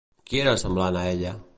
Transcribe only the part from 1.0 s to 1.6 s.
a ella?